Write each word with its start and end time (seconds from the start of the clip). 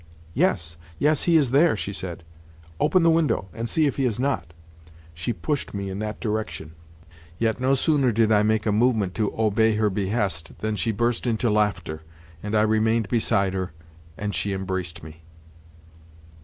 "Yes, 0.33 0.77
yes, 0.97 1.25
he 1.25 1.37
is 1.37 1.51
there," 1.51 1.75
she 1.75 1.93
said. 1.93 2.23
"Open 2.79 3.03
the 3.03 3.11
window, 3.11 3.49
and 3.53 3.69
see 3.69 3.85
if 3.85 3.97
he 3.97 4.05
is 4.05 4.19
not." 4.19 4.51
She 5.13 5.31
pushed 5.31 5.75
me 5.75 5.91
in 5.91 5.99
that 5.99 6.19
direction; 6.19 6.71
yet, 7.37 7.59
no 7.59 7.75
sooner 7.75 8.11
did 8.11 8.31
I 8.31 8.41
make 8.41 8.65
a 8.65 8.71
movement 8.71 9.13
to 9.13 9.31
obey 9.39 9.75
her 9.75 9.91
behest 9.91 10.57
than 10.57 10.75
she 10.75 10.91
burst 10.91 11.27
into 11.27 11.51
laughter, 11.51 12.01
and 12.41 12.55
I 12.55 12.63
remained 12.63 13.09
beside 13.09 13.53
her, 13.53 13.73
and 14.17 14.33
she 14.33 14.53
embraced 14.53 15.03
me. 15.03 15.21